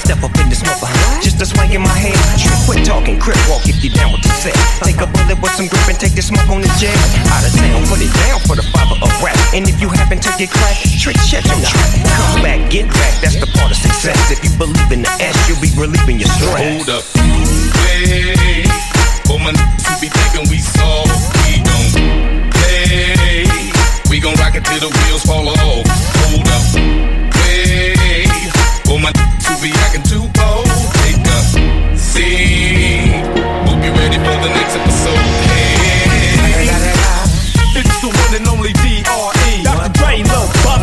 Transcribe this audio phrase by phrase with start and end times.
[0.00, 0.88] Step up in this mother,
[1.20, 2.16] just a swing in my head.
[2.40, 4.56] Trip, quit talking, crip walk if you down with the set.
[4.80, 6.96] Take a bullet with some grip and take the smoke on the jet.
[7.28, 9.36] Out of town, put it down for the father of rap.
[9.52, 11.90] And if you happen to get cracked, trick check your track.
[12.00, 14.18] Come back, get back, that's the part of success.
[14.32, 16.58] If you believe in the S, you'll be relieving your stress.
[16.58, 17.04] Hold up.
[17.84, 18.66] Wait.
[19.28, 21.12] For my who be thinking we soft,
[21.44, 23.46] we don't play.
[24.08, 25.86] We gon' rock it till the wheels fall off.
[26.26, 27.29] Hold up.
[28.90, 29.14] For my
[29.46, 30.66] who be acting too bold,
[31.06, 31.38] take a
[31.94, 33.22] seat.
[33.62, 35.14] Hope you ready for the next episode.
[35.46, 36.66] Hey.
[37.78, 39.62] It's the one and only D.R.E.
[39.62, 39.94] Dr.
[39.94, 40.82] Dre, Lil da.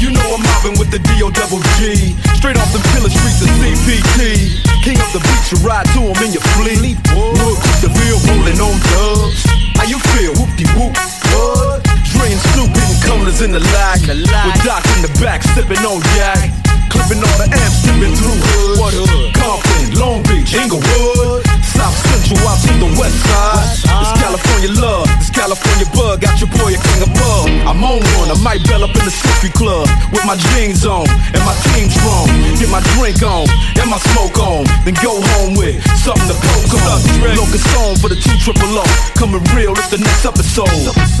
[0.00, 1.28] You know I'm mobbing with the D.O.
[1.28, 2.16] double G.
[2.40, 4.64] Straight off the killer streets of CPT.
[4.80, 6.96] King of the beach, you ride to him in your fleet.
[7.36, 9.44] Look, the real rolling on dubs.
[9.76, 10.32] How you feel?
[10.40, 10.96] Whoop-de-whoop.
[11.36, 11.89] What?
[12.20, 14.00] And Snoop hitting corners in the lag.
[14.46, 16.52] With Doc in the back, sipping on yak.
[16.90, 19.34] Clipping all the amps, skipping through hood?
[19.34, 21.49] Compton, Long Beach, Inglewood.
[21.80, 23.72] South Central out to the west side.
[23.88, 26.20] It's California love, it's California bug.
[26.20, 27.48] Got your boy a king above.
[27.64, 31.08] I'm on one, I might bell up in the Century Club with my jeans on
[31.08, 32.28] and my team strong.
[32.60, 33.48] Get my drink on
[33.80, 37.00] and my smoke on, then go home with something to poke on.
[37.32, 38.84] Locust song for the two triple O.
[39.16, 40.68] Coming real, it's the next episode.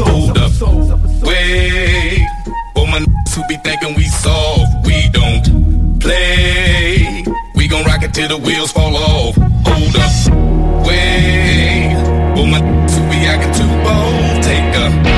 [0.04, 0.52] Hold up.
[1.24, 2.20] Wait.
[2.76, 7.24] For my niggas who be thinking we soft, we don't play.
[7.56, 9.36] We gon' rock it till the wheels fall off.
[9.64, 10.49] Hold up.
[12.42, 12.50] Wait.
[12.50, 12.58] My
[13.10, 15.09] be acting too bold, take a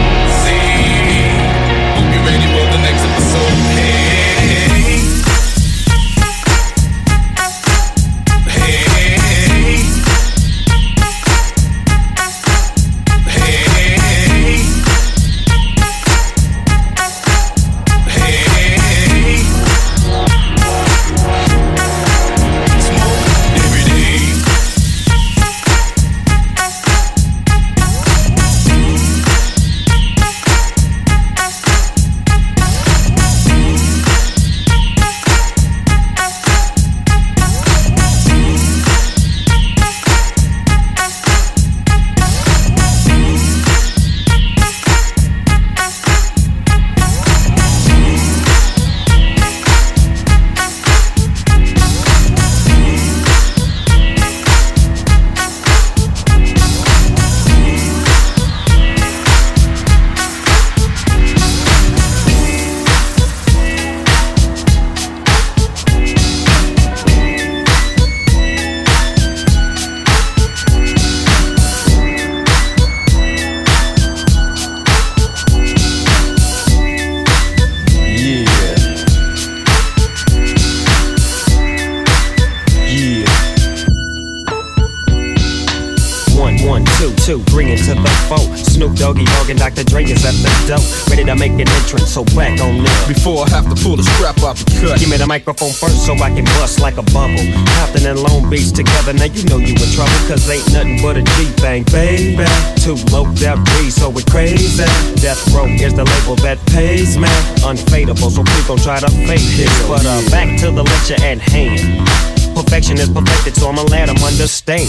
[87.03, 88.39] Two, two, three to the four.
[88.55, 89.83] Snoop Doggy Dogg and Dr.
[89.83, 90.79] Dre is at the door.
[91.11, 93.09] Ready to make an entrance, so back on up.
[93.11, 95.01] Before I have to pull the strap off the cut.
[95.01, 97.43] Give me the microphone first so I can bust like a bubble.
[97.75, 100.15] Compton and Long Beach together, now you know you in trouble.
[100.31, 102.47] Cause ain't nothing but a G thing, baby.
[102.79, 104.87] Too low that breeze, so we crazy.
[105.19, 107.43] Death Row is the label that pays, man.
[107.67, 109.75] Unfadable, so please don't try to fake this.
[109.91, 112.42] But uh, back to the lecture at hand.
[112.55, 114.89] Perfection is perfected, so I'ma let them understand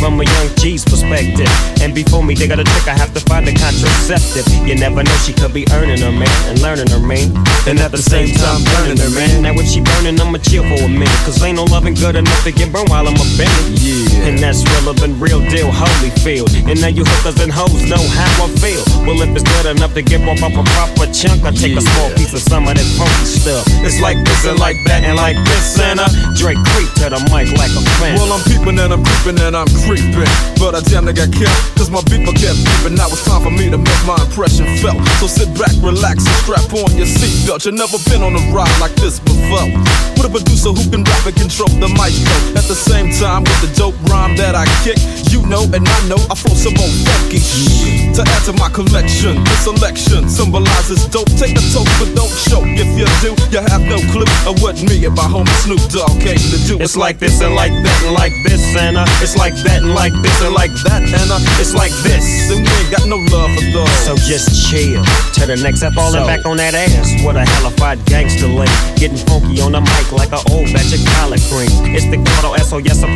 [0.00, 1.48] from a young G's perspective.
[1.80, 4.48] And before me, they got a trick, I have to find a contraceptive.
[4.66, 7.34] You never know, she could be earning her man and learning her man.
[7.68, 9.42] And at the same time, burning her man.
[9.42, 11.20] Now, if she burning, I'ma chill for a minute.
[11.24, 13.80] Cause ain't no loving good enough to get burned while I'm in it.
[13.80, 14.28] Yeah.
[14.28, 16.48] And that's relevant, real deal, holy field.
[16.68, 18.82] And now you hookers and hoes know how I feel.
[19.06, 21.82] Well, if it's good enough to get off up a proper chunk, I take a
[21.82, 23.64] small piece of some of that funky stuff.
[23.84, 27.22] It's like this and like that and like this and uh, Drake creep to the
[27.34, 28.14] mic like a fan.
[28.14, 30.30] Well, I'm peeping and I'm creeping and I'm creeping.
[30.62, 32.94] But I damn near got killed, cause my beeper kept beeping.
[32.94, 35.02] Now it's time for me to make my impression felt.
[35.18, 37.66] So sit back, relax, and strap on your seatbelt.
[37.66, 39.66] You've never been on a ride like this before.
[40.14, 42.38] With a producer who can rap and control the maestro.
[42.54, 45.02] At the same time, with the dope rhyme that I kick,
[45.34, 48.14] you know and I know I throw some more funky shit.
[48.14, 51.26] To add to my collection, this selection symbolizes dope.
[51.34, 52.70] Take a toke, but don't choke.
[52.78, 56.14] If you do, you have no clue of what me and my homie Snoop Dogg
[56.22, 56.78] came to do.
[56.78, 59.94] It's like this and like that and like this and uh, it's like that and
[59.94, 62.50] like this and like that and uh, it's like this.
[62.50, 63.90] And we ain't got no love for those.
[64.06, 65.04] So just chill
[65.36, 67.22] to the next step, falling So- back on that ass.
[67.22, 71.04] What a hellified gangster lady, getting funky on the mic like an old batch of
[71.12, 71.72] collard greens.
[71.94, 72.22] It's the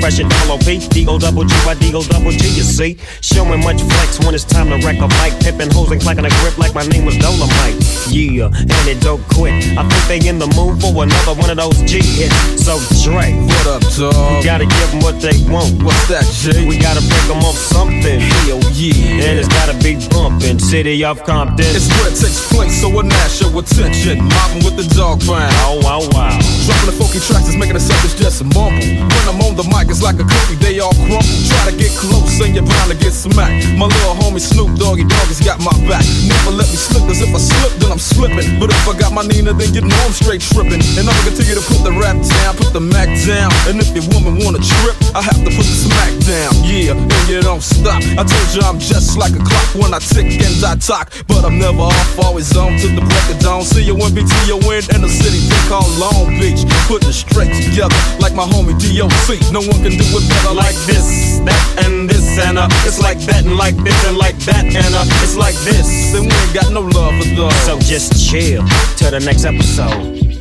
[0.07, 2.49] oppression double O P D O double G Y D O double G.
[2.49, 6.01] You see, showing much flex when it's time to wreck a mic, pimping hoes and
[6.01, 7.77] clacking a grip like my name was Dolomite.
[8.09, 9.53] Yeah, and it don't quit.
[9.77, 12.65] I think they in the mood for another one of those G hits.
[12.65, 14.45] So Dre, What up, dog?
[14.45, 15.83] gotta give them what they want.
[15.83, 16.67] What's that, Jay?
[16.67, 18.21] We gotta break them off something.
[18.47, 19.27] Hell yeah.
[19.27, 21.63] And it's gotta be bumpin', city of Compton.
[21.71, 24.19] It's where it takes place, so it nash your attention.
[24.19, 25.55] Mobbing with the dog pound.
[25.63, 26.35] Oh wow wow.
[26.67, 28.83] Dropping the funky tracks is making the suckers just a mumble.
[28.83, 31.23] When I'm on the mic, it's like a cookie, they all crumble.
[31.23, 33.71] Try to get close and you're bound to get smacked.
[33.79, 36.03] My little homie Snoop Doggy Dogg has got my back.
[36.27, 38.59] Never let me slip, cause if I slip, then I'm slipping.
[38.59, 40.83] But if I got my Nina, then you know I'm straight tripping.
[40.99, 43.55] And I'ma continue to put the rap down, put the Mac down.
[43.71, 46.51] And if your woman wanna trip, I have to put the smack down.
[46.67, 48.03] Yeah, and you don't stop.
[48.19, 51.13] I told you I'm just like a clock when I tick and I talk.
[51.29, 53.63] But I'm never off, always on to the break of dawn.
[53.63, 56.65] See you when BTON in the city they call Long Beach.
[56.89, 59.53] Putting straight together like my homie DOC.
[59.53, 63.19] No one can do it better like this, that, and this, and uh, it's like
[63.27, 65.87] that, and like this, and like that, and uh, it's like this.
[66.13, 67.55] Then we ain't got no love for those.
[67.65, 68.65] So just chill
[68.97, 70.36] till the next episode.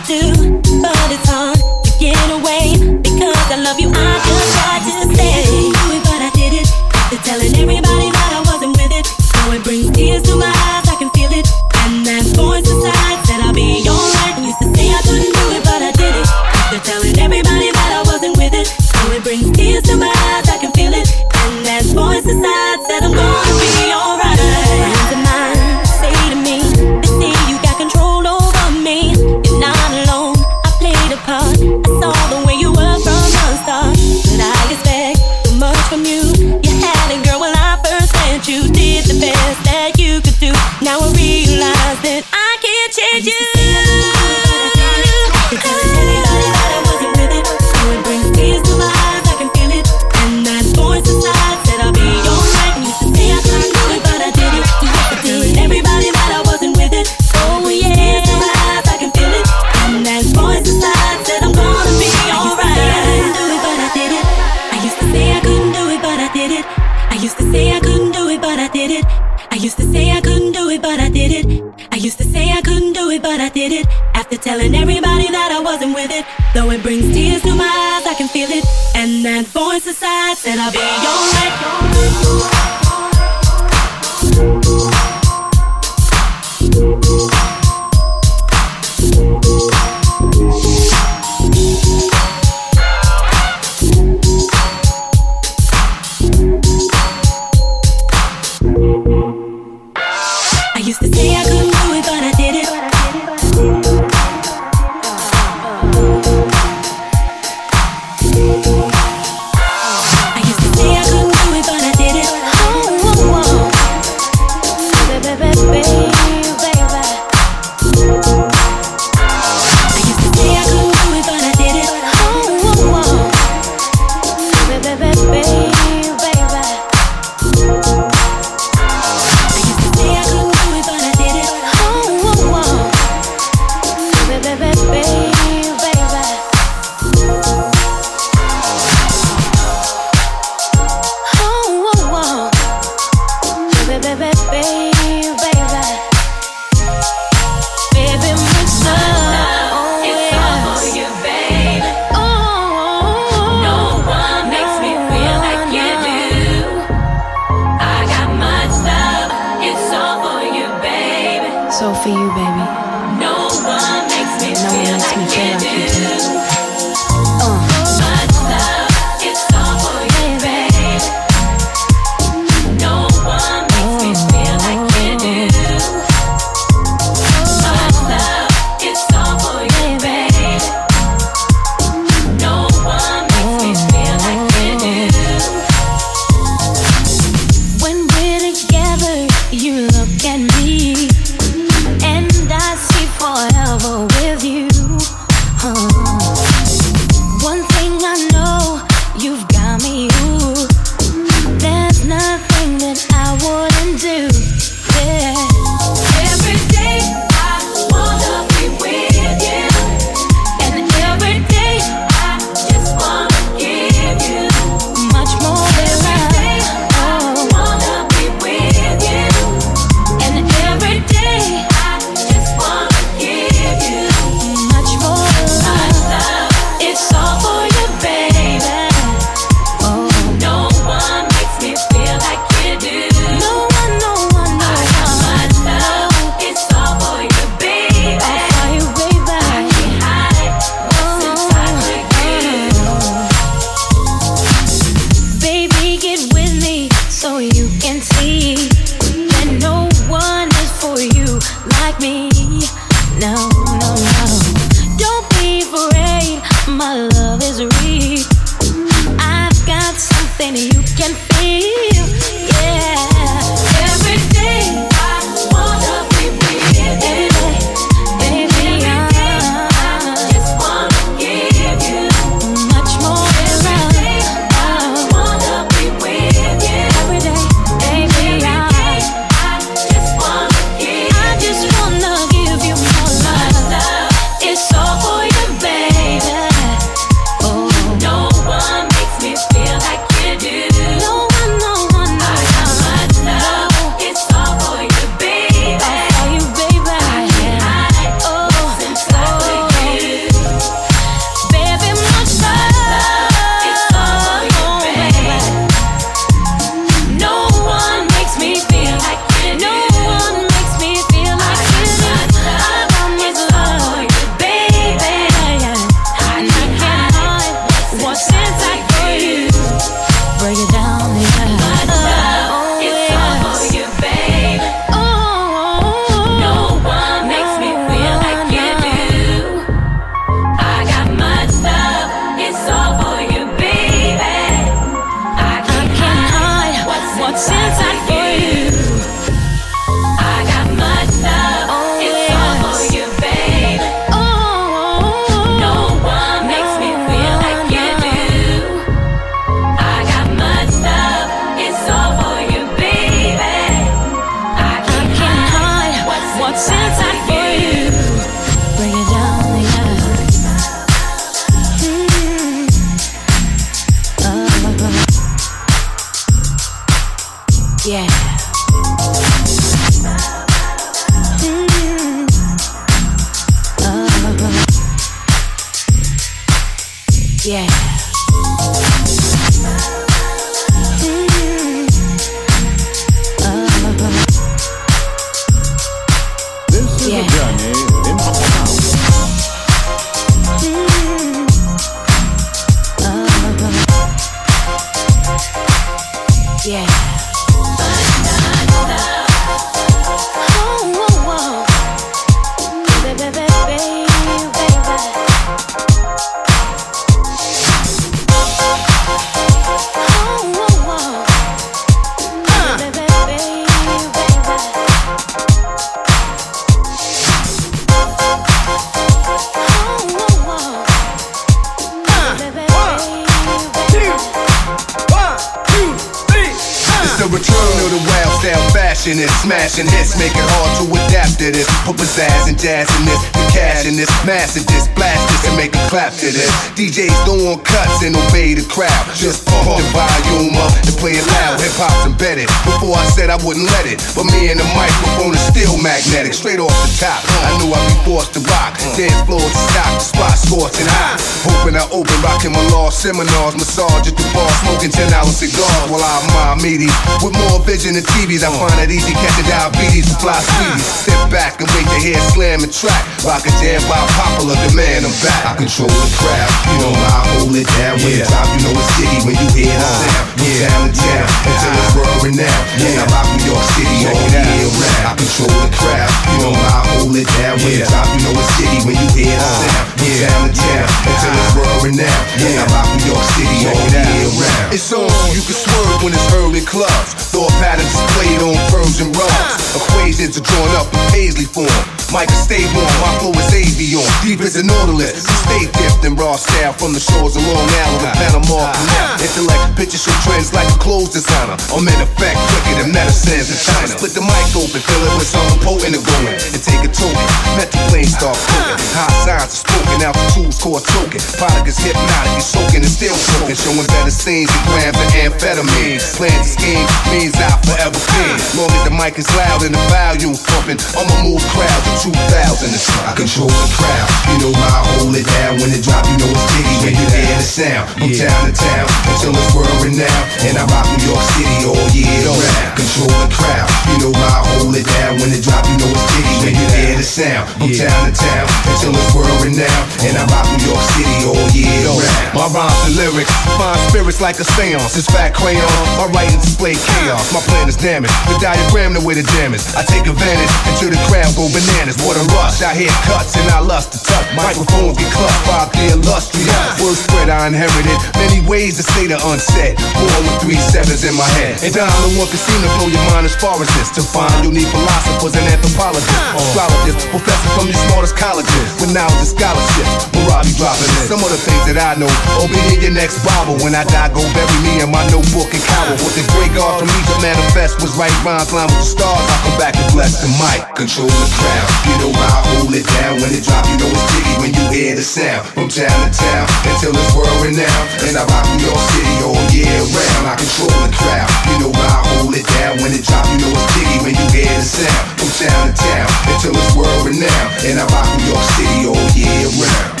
[446.08, 446.32] Magnetic.
[446.34, 448.80] Straight off the top, I knew I'd be forced to rock.
[448.96, 451.20] Dead floor to stop, the spot scorching hot.
[451.44, 455.90] Hoping I open, rocking my law seminars, massage at the bar, smoking 10 hour cigars
[455.90, 456.88] while I mind meaty.
[457.20, 460.86] With more vision than TVs, I find it easy catching diabetes and fly sweeties.
[460.86, 463.02] Step back and wait to hear slam and track.
[463.26, 465.42] Rock a jam by popular demand, I'm back.
[465.44, 467.98] I control the crowd, you know I hold it down.
[467.98, 468.30] When yeah.
[468.30, 470.26] top, you know it's city when you hear the sound.
[470.38, 470.70] Yeah.
[470.70, 472.66] Town to town until it's world renowned.
[472.78, 475.02] Yeah, I rock New York City all year round.
[475.02, 477.58] I control the crowd, you know I hold it down.
[477.58, 479.86] When the top, you know it's city when you hear the sound.
[479.98, 482.26] Yeah, town to town until it's world renowned.
[482.38, 484.74] Yeah, I rock New York City all year round.
[484.74, 487.14] It's on, you can swerve when it's early clubs.
[487.32, 489.76] Thought patterns displayed on Persian rugs.
[489.76, 491.72] Equations are drawn up in paisley form.
[492.08, 494.00] Micah stay warm, my flow is avion.
[494.24, 495.28] Deep as a nautilus.
[495.28, 498.72] Stay dipped in raw style from the shores of Long Island to Panama.
[499.20, 501.60] Intellect pictures show trends like a clothes designer.
[501.68, 503.92] I'm in effect quicker than medicines in China.
[503.92, 506.32] Split the mic open, fill it with something potent and going.
[506.32, 507.28] And take a token.
[507.60, 508.80] Metal plane start floating.
[508.96, 511.20] High signs are spoken, altitudes core choking.
[511.36, 513.52] Product is hypnotic, you soaking and still soaking.
[513.52, 516.00] Showing better scenes and grams of amphetamine.
[516.16, 518.36] Plans to scheme means I forever clean.
[518.56, 522.70] Long as the mic is loud and the volume pumping, I'ma move crowds 2,000
[523.10, 525.58] I control the crowd, you know I hold it down.
[525.58, 527.90] When it drop, you know it's jiggy when you hear the sound.
[527.98, 530.26] From town to town until it's world renowned.
[530.46, 532.78] And I rock New York City all year round.
[532.78, 535.18] Control the crowd, you know I hold it down.
[535.18, 537.50] When it drop, you know it's jiggy when you hear the sound.
[537.58, 539.86] From town to town until it's world renowned.
[540.06, 542.30] And I rock New York City all year round.
[542.30, 544.94] My rhymes and lyrics find spirits like a seance.
[544.94, 545.66] It's fat crayon,
[545.98, 547.26] my writing display chaos.
[547.34, 548.14] My plan is damaged.
[548.30, 549.66] The diagram the way to damage.
[549.74, 551.87] I take advantage until the crowd go bananas.
[552.04, 552.60] What a rush.
[552.60, 554.28] I hear cuts and I lust to touch.
[554.36, 556.52] Microphones get clutched by the illustrious.
[556.76, 557.96] Word spread I inherited.
[558.20, 559.80] Many ways to say the unsaid.
[559.96, 561.56] Born with three sevens in my head.
[561.64, 562.36] And down the one to
[562.76, 563.88] blow your mind as far as this.
[563.96, 566.12] To find you need philosophers and anthropologists.
[566.36, 568.68] Astrologists, professors from the smartest colleges.
[568.82, 569.86] With knowledge and scholarship.
[570.28, 571.08] Marabi dropping in.
[571.08, 572.10] Some of the things that I know.
[572.36, 573.56] Open in your next Bible.
[573.64, 575.96] When I die, go bury me in my notebook and cower.
[576.04, 579.24] What the great God from me to manifest was right rhymes line with the stars.
[579.24, 580.60] I come back and bless the mic.
[580.76, 581.77] Control the crowd.
[581.86, 583.62] You know why I hold it down when it drop.
[583.68, 585.46] You know it's jiggy when you hear the sound.
[585.54, 587.88] From town to town until it's world renowned.
[588.08, 590.24] And I rock New York City all year round.
[590.26, 591.30] I control the crowd.
[591.52, 593.22] You know why I hold it down when it drop.
[593.30, 595.04] You know it's jiggy when you hear the sound.
[595.20, 597.50] From town to town until it's world renowned.
[597.68, 600.00] And I rock New York City all year round.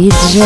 [0.00, 0.40] DJ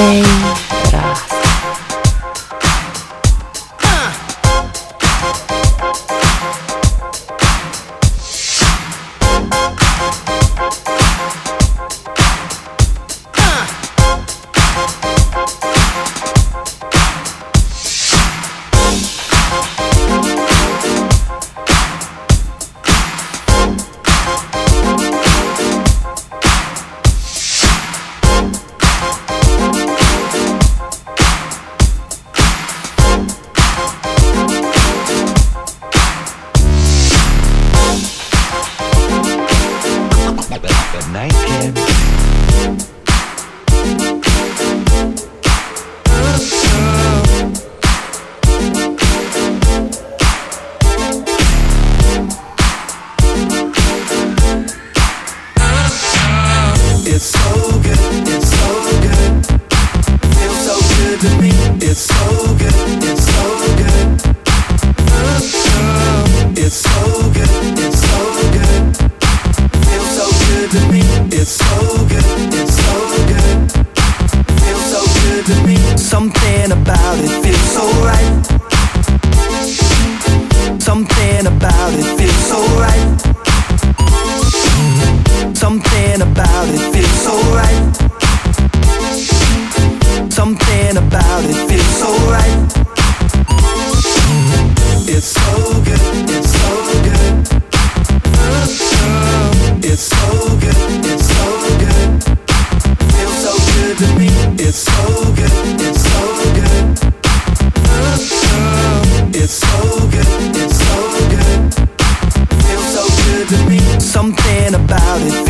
[114.15, 115.44] Something about it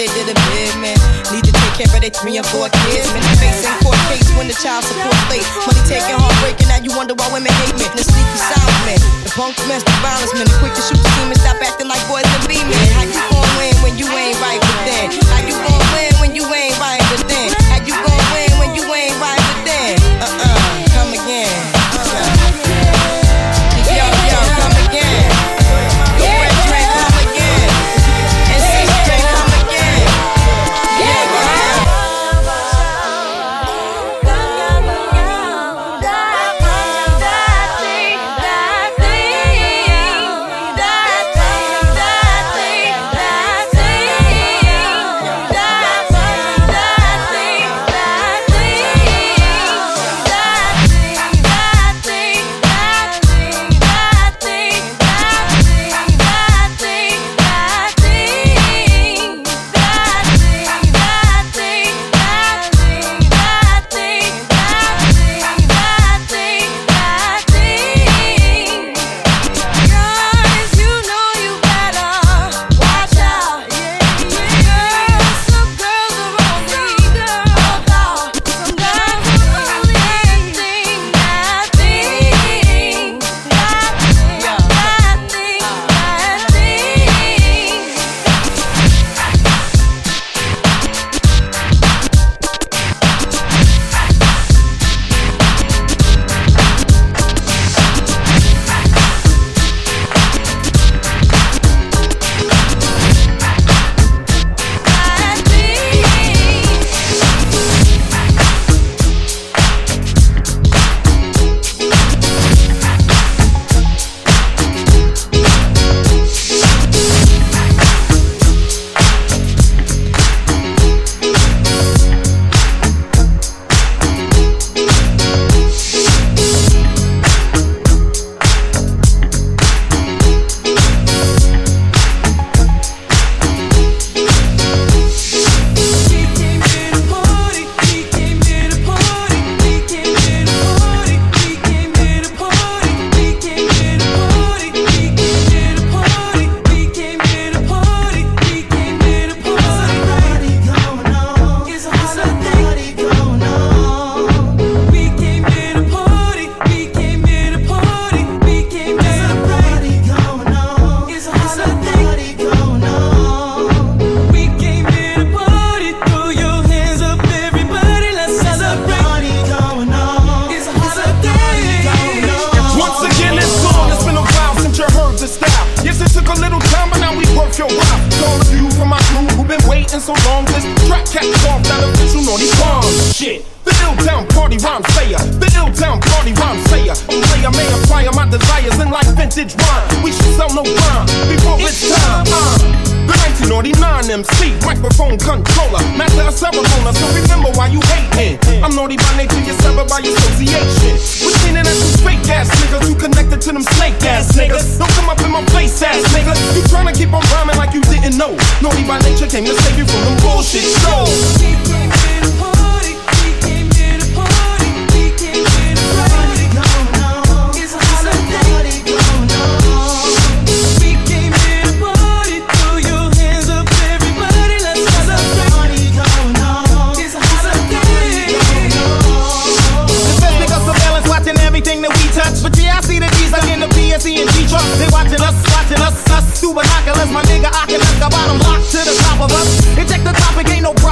[0.00, 0.96] they did a bid, man.
[1.28, 3.20] Need to take care of their three and four kids, man.
[3.36, 5.44] Facing court case when the child support late.
[5.68, 7.84] Money taking heartbreaking, now you wonder why women hate me.
[7.92, 11.09] The sneaky silent man, the punk domestic violence man, the quick to shoot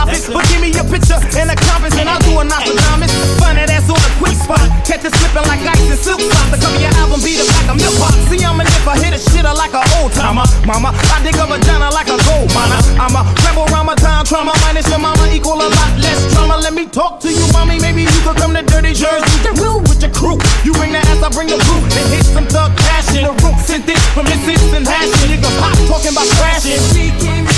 [0.09, 0.33] topic.
[0.33, 3.13] But give me your picture and a compass, and I'll do a Nostradamus.
[3.41, 4.63] Find that ass on a quick spot.
[4.85, 6.51] Catch it slipping like ice and silk socks.
[6.53, 8.17] The cover your album beat it like a milk box.
[8.29, 10.47] See, I'm a nipper, hit a shitter like an old timer.
[10.65, 12.81] Mama, I dig a vagina like a gold miner.
[12.97, 16.57] I'm a rebel Ramadan trauma minus your mama equal a lot less trauma.
[16.57, 17.81] Let me talk to you, mommy.
[17.81, 19.29] Maybe you could come to Dirty Jersey.
[19.45, 20.41] The real with your crew.
[20.65, 21.85] You bring the ass, I bring the boot.
[21.97, 23.25] And hit some thug passion.
[23.25, 24.73] The roots sent this from Mrs.
[24.73, 25.31] and hashing.
[25.31, 27.58] You can pop talking about crashing.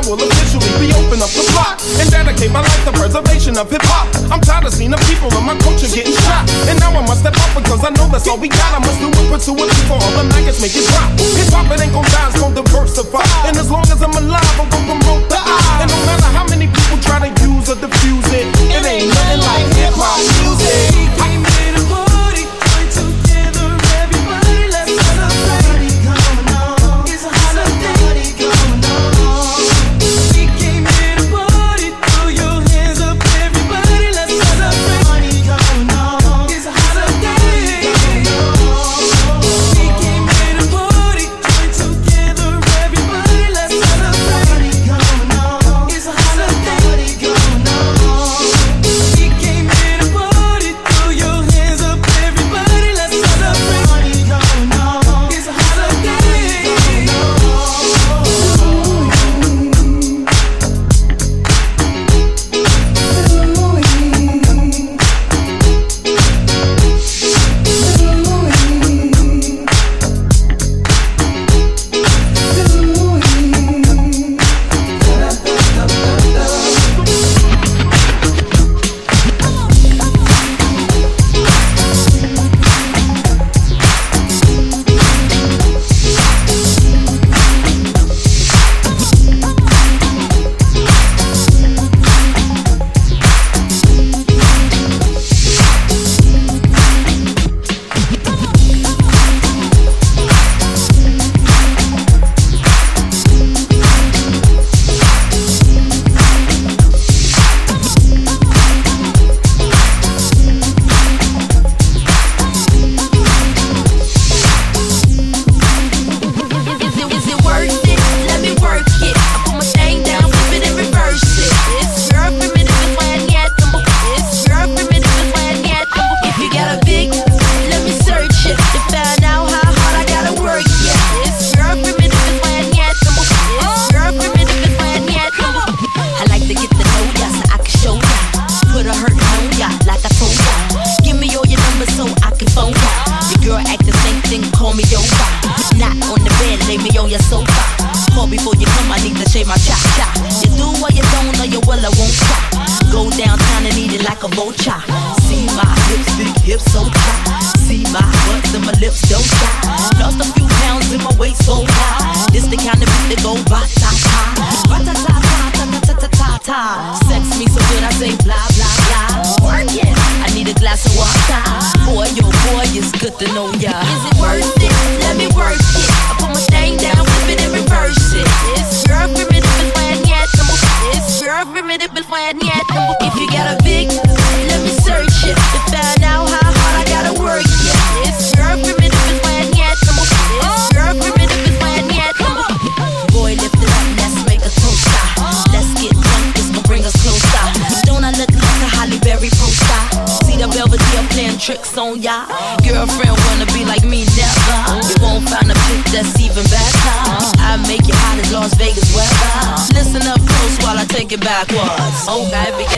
[0.00, 3.68] I will officially be open up the block and dedicate my life to preservation of
[3.68, 4.08] hip hop.
[4.32, 7.20] I'm tired of seeing the people in my culture getting shot, and now I must
[7.20, 8.64] step up because I know that's all we got.
[8.72, 11.12] I must do it, pursue it before all the maggots make it drop.
[11.20, 14.56] Hip hop it ain't gon' die, it's gon' diversify, and as long as I'm alive,
[14.56, 15.84] I'm gon' promote the eye.
[15.84, 19.44] And no matter how many people try to use or diffuse it, it ain't nothing
[19.44, 21.09] like hip hop music.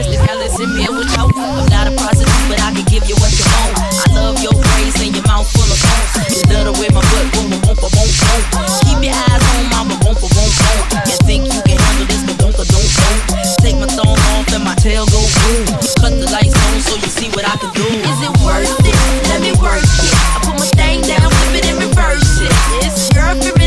[0.03, 3.07] There's the talents in me with y'all I'm not a prostitute, but I can give
[3.07, 3.79] you what you want.
[3.79, 6.11] I love your praise and your mouth full of bones.
[6.27, 8.11] You little with my butt, boom, boom, boom, boom, boom.
[8.83, 10.79] Keep your eyes on my boom, boom, boom, boom.
[11.07, 13.21] You think you can handle this, but don't, don't, don't.
[13.63, 15.71] Take my thumb off and my tail go boom.
[16.03, 17.87] Cut the lights on so you see what I can do.
[17.87, 18.99] Is it worth it?
[19.31, 20.15] Let me work it.
[20.35, 22.51] I put my thing down, flip it and reverse it.
[22.83, 23.62] It's your favorite.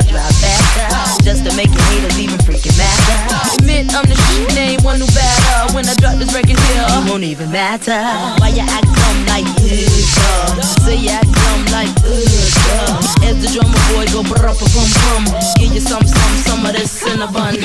[0.00, 1.22] much ride faster.
[1.22, 3.16] Just to make your haters even freaking matter.
[3.60, 5.74] Admit I'm the shit name, one new batter.
[5.74, 8.00] When I drop this record here, it won't even matter.
[8.40, 10.16] Why you act dumb like this?
[10.84, 12.56] Say you act dumb like this.
[13.20, 15.24] As the drummer boy go brum brum brum.
[15.60, 17.60] Give you some, some, some of this cinnamon.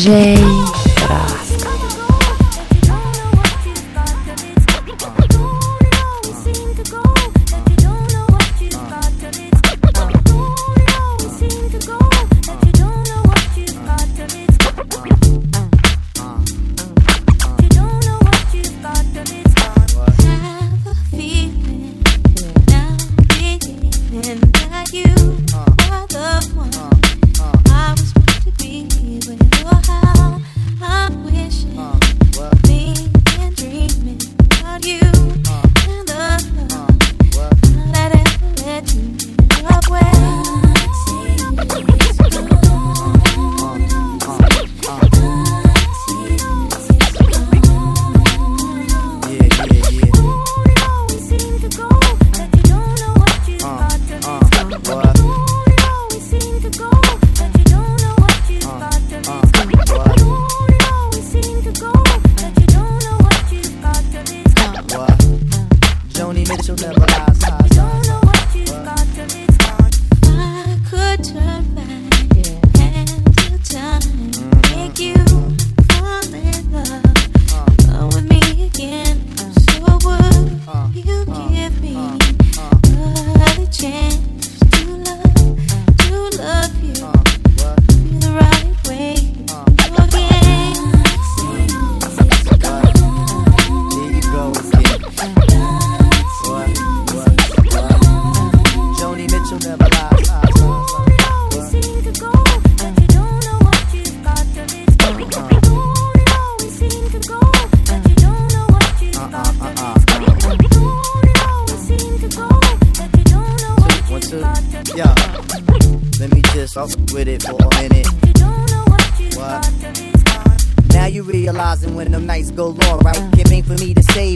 [0.00, 0.49] DJ.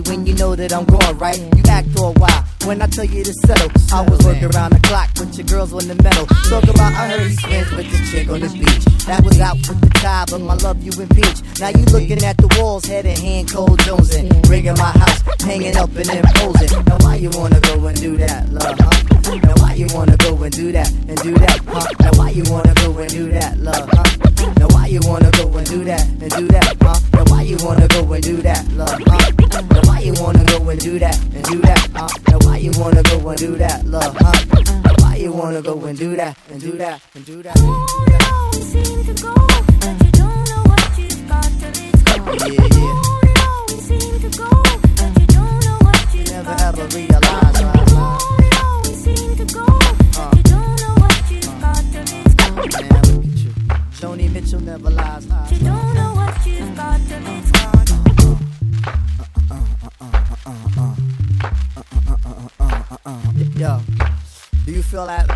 [0.07, 1.39] When you know that I'm gone, right?
[1.39, 3.71] You act for a while when I tell you to settle.
[3.93, 6.27] I was working around the clock with your girls on the metal.
[6.31, 6.47] Ah.
[6.49, 8.85] Talk about I heard he's friends with this chick on the beach.
[9.07, 11.43] That was out with the tie, but my love you impeach.
[11.61, 14.29] Now you looking at the walls, head in hand, cold jonesing.
[14.47, 16.85] Bringing my house, hanging up and imposing.
[16.87, 19.39] Now why you wanna go and do that, love, huh?
[19.43, 21.87] Now why you wanna go and do that and do that, huh?
[22.01, 24.53] Now why you wanna go and do that, love, huh?
[24.59, 27.14] Now why you wanna go and do that and do that, huh?
[27.35, 29.33] Why you wanna go and do that, love, huh?
[29.71, 32.09] Now why you wanna go and do that and do that, huh?
[32.31, 34.45] Now why you wanna go and do that, love, huh?
[34.85, 37.57] Now why you wanna go and do that and do that and do that?
[42.47, 43.01] Yeah, yeah.
[46.31, 47.93] Never ever realize, right?
[50.17, 50.31] Uh.
[51.67, 53.51] Oh, man, look at you.
[54.01, 55.25] Joni Mitchell never lies.
[55.27, 55.94] You don't know what you've got till it's gone.
[64.67, 65.29] Do you feel that?